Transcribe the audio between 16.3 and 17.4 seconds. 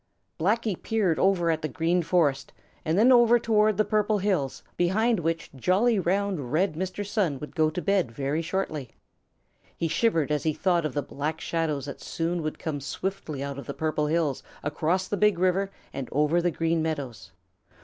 the Green Meadows.